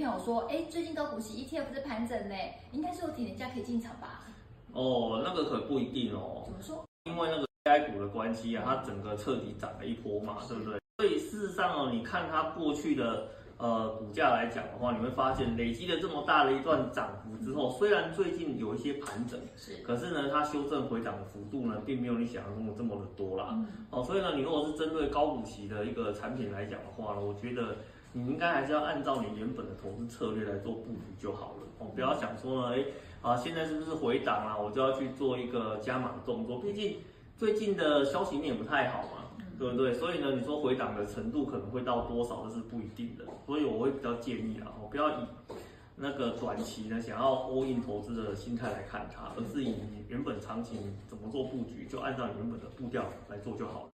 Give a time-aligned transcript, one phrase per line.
[0.00, 2.34] 朋友说，哎，最近高股息 ETF 在盘整呢，
[2.72, 4.24] 应该是有挺人家可以进场吧？
[4.72, 6.42] 哦，那个可不一定哦。
[6.46, 6.82] 怎么说？
[7.04, 10.80] 因为那个 AI 股的关系啊，它整个彻底涨了一波嘛，对不对？
[10.96, 13.28] 所以事实上哦，你看它过去的。
[13.60, 23.50] 呃，股价来讲的话，你会发现累积了这么大的一段涨幅之后，虽然最近有一些盘整，是，可是呢，它修正回档的幅度呢，并没有你想象中的这么的多啦。
[23.52, 27.76] 嗯、哦，所以呢，你如果是针对高股息的一个产品来讲的话呢，我觉得
[28.12, 31.66] 你应该还是要按照你原本的投资策略来做布局就好了。
[31.78, 32.84] 哦，不要想说呢，哎，
[33.22, 36.58] 啊，现在是不是回档啊，我就要去做一个加码的动作？
[36.58, 36.98] 毕竟
[37.36, 39.26] 最近的消息面也不太好嘛。
[39.58, 39.92] 对不对？
[39.92, 43.26] 所以呢，你说回档的程度可能会到多少，这是不一定的。
[43.44, 45.26] 所以我会比较建议啊，我不要以
[45.96, 53.88] 那个短期呢想要 all in 投资的心态来看它，而是以你原本长期怎么做布局，就按照你原本的步调来做就好了。